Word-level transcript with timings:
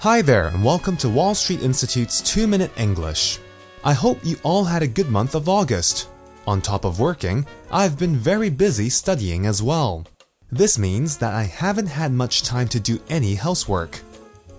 Hi 0.00 0.20
there, 0.20 0.48
and 0.48 0.62
welcome 0.62 0.94
to 0.98 1.08
Wall 1.08 1.34
Street 1.34 1.62
Institute's 1.62 2.20
2 2.20 2.46
Minute 2.46 2.70
English. 2.76 3.38
I 3.82 3.94
hope 3.94 4.22
you 4.22 4.36
all 4.42 4.62
had 4.62 4.82
a 4.82 4.86
good 4.86 5.08
month 5.08 5.34
of 5.34 5.48
August. 5.48 6.10
On 6.46 6.60
top 6.60 6.84
of 6.84 7.00
working, 7.00 7.46
I've 7.70 7.98
been 7.98 8.14
very 8.14 8.50
busy 8.50 8.90
studying 8.90 9.46
as 9.46 9.62
well. 9.62 10.04
This 10.52 10.78
means 10.78 11.16
that 11.16 11.32
I 11.32 11.44
haven't 11.44 11.86
had 11.86 12.12
much 12.12 12.42
time 12.42 12.68
to 12.68 12.78
do 12.78 13.00
any 13.08 13.34
housework. 13.34 13.98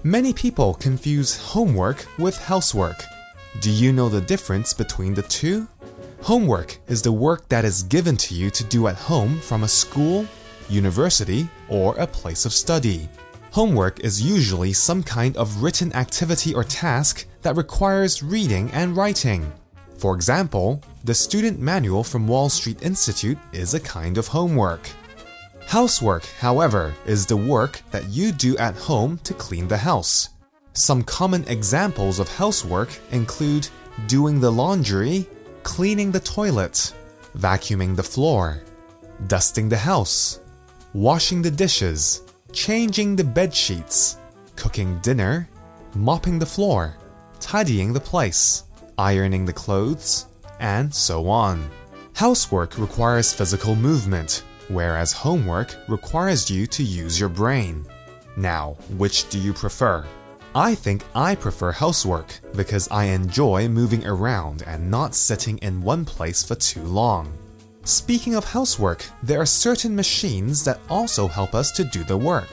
Many 0.01 0.33
people 0.33 0.73
confuse 0.73 1.37
homework 1.37 2.03
with 2.17 2.35
housework. 2.35 3.03
Do 3.61 3.69
you 3.69 3.93
know 3.93 4.09
the 4.09 4.21
difference 4.21 4.73
between 4.73 5.13
the 5.13 5.21
two? 5.21 5.67
Homework 6.23 6.79
is 6.87 7.03
the 7.03 7.11
work 7.11 7.47
that 7.49 7.63
is 7.63 7.83
given 7.83 8.17
to 8.17 8.33
you 8.33 8.49
to 8.49 8.63
do 8.63 8.87
at 8.87 8.95
home 8.95 9.39
from 9.39 9.63
a 9.63 9.67
school, 9.67 10.25
university, 10.67 11.47
or 11.69 11.95
a 11.97 12.07
place 12.07 12.45
of 12.47 12.53
study. 12.53 13.07
Homework 13.51 14.01
is 14.01 14.21
usually 14.21 14.73
some 14.73 15.01
kind 15.01 15.35
of 15.37 15.63
written 15.63 15.91
activity 15.93 16.53
or 16.53 16.63
task 16.63 17.25
that 17.41 17.55
requires 17.55 18.21
reading 18.21 18.69
and 18.71 18.95
writing. 18.95 19.51
For 19.97 20.13
example, 20.13 20.83
the 21.05 21.13
student 21.13 21.59
manual 21.59 22.03
from 22.03 22.27
Wall 22.27 22.49
Street 22.49 22.83
Institute 22.83 23.37
is 23.53 23.73
a 23.73 23.79
kind 23.79 24.17
of 24.17 24.27
homework. 24.27 24.89
Housework, 25.65 26.25
however, 26.39 26.93
is 27.05 27.25
the 27.25 27.37
work 27.37 27.81
that 27.91 28.09
you 28.09 28.31
do 28.31 28.55
at 28.57 28.75
home 28.75 29.17
to 29.23 29.33
clean 29.33 29.67
the 29.67 29.77
house. 29.77 30.29
Some 30.73 31.01
common 31.03 31.43
examples 31.47 32.19
of 32.19 32.29
housework 32.29 32.89
include 33.11 33.67
doing 34.05 34.39
the 34.39 34.51
laundry, 34.51 35.27
cleaning 35.63 36.11
the 36.11 36.19
toilet, 36.19 36.93
vacuuming 37.35 37.95
the 37.95 38.03
floor, 38.03 38.61
dusting 39.25 39.67
the 39.67 39.77
house, 39.77 40.39
washing 40.93 41.41
the 41.41 41.51
dishes, 41.51 42.21
changing 42.57 43.15
the 43.15 43.23
bed 43.23 43.53
sheets, 43.53 44.17
cooking 44.55 44.97
dinner, 45.01 45.47
mopping 45.93 46.39
the 46.39 46.45
floor, 46.45 46.97
tidying 47.39 47.93
the 47.93 47.99
place, 47.99 48.63
ironing 48.97 49.45
the 49.45 49.53
clothes, 49.53 50.25
and 50.59 50.91
so 50.91 51.29
on. 51.29 51.69
Housework 52.15 52.79
requires 52.79 53.31
physical 53.31 53.75
movement, 53.75 54.43
whereas 54.69 55.13
homework 55.13 55.77
requires 55.87 56.49
you 56.49 56.65
to 56.65 56.81
use 56.81 57.19
your 57.19 57.29
brain. 57.29 57.85
Now, 58.35 58.75
which 58.97 59.29
do 59.29 59.37
you 59.37 59.53
prefer? 59.53 60.03
I 60.55 60.73
think 60.73 61.03
I 61.13 61.35
prefer 61.35 61.71
housework 61.71 62.39
because 62.55 62.87
I 62.89 63.03
enjoy 63.03 63.67
moving 63.67 64.03
around 64.07 64.63
and 64.65 64.89
not 64.89 65.13
sitting 65.13 65.59
in 65.59 65.83
one 65.83 66.05
place 66.05 66.41
for 66.41 66.55
too 66.55 66.81
long. 66.81 67.37
Speaking 67.87 68.35
of 68.35 68.43
housework, 68.43 69.05
there 69.23 69.39
are 69.39 69.45
certain 69.45 69.95
machines 69.95 70.61
that 70.65 70.81
also 70.89 71.25
help 71.25 71.55
us 71.55 71.71
to 71.71 71.85
do 71.85 72.03
the 72.03 72.17
work. 72.17 72.49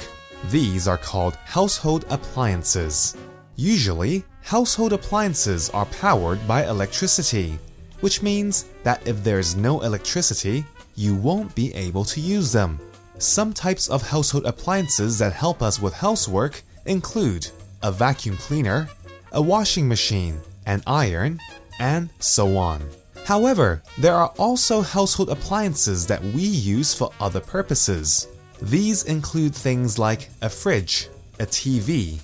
These 0.48 0.86
are 0.86 0.96
called 0.96 1.34
household 1.44 2.04
appliances. 2.08 3.16
Usually, 3.56 4.22
household 4.42 4.92
appliances 4.92 5.70
are 5.70 5.86
powered 5.86 6.46
by 6.46 6.66
electricity, 6.66 7.58
which 7.98 8.22
means 8.22 8.66
that 8.84 9.04
if 9.08 9.24
there's 9.24 9.56
no 9.56 9.80
electricity, 9.80 10.64
you 10.94 11.16
won't 11.16 11.52
be 11.56 11.74
able 11.74 12.04
to 12.04 12.20
use 12.20 12.52
them. 12.52 12.78
Some 13.18 13.52
types 13.52 13.88
of 13.88 14.02
household 14.02 14.46
appliances 14.46 15.18
that 15.18 15.32
help 15.32 15.62
us 15.62 15.82
with 15.82 15.94
housework 15.94 16.62
include 16.86 17.48
a 17.82 17.90
vacuum 17.90 18.36
cleaner, 18.36 18.88
a 19.32 19.42
washing 19.42 19.88
machine, 19.88 20.40
an 20.66 20.80
iron, 20.86 21.40
and 21.80 22.08
so 22.20 22.56
on. 22.56 22.88
However, 23.24 23.82
there 23.98 24.14
are 24.14 24.32
also 24.38 24.82
household 24.82 25.30
appliances 25.30 26.06
that 26.06 26.22
we 26.22 26.42
use 26.42 26.94
for 26.94 27.10
other 27.20 27.40
purposes. 27.40 28.28
These 28.60 29.04
include 29.04 29.54
things 29.54 29.98
like 29.98 30.28
a 30.42 30.48
fridge, 30.50 31.08
a 31.40 31.46
TV, 31.46 32.20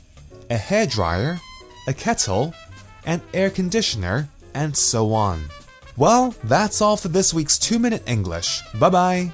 a 0.50 0.56
hairdryer, 0.56 1.40
a 1.88 1.94
kettle, 1.94 2.54
an 3.06 3.22
air 3.32 3.50
conditioner, 3.50 4.28
and 4.54 4.76
so 4.76 5.12
on. 5.14 5.44
Well, 5.96 6.34
that's 6.44 6.80
all 6.80 6.96
for 6.96 7.08
this 7.08 7.32
week's 7.32 7.58
2 7.58 7.78
Minute 7.78 8.02
English. 8.06 8.60
Bye 8.78 8.90
bye. 8.90 9.32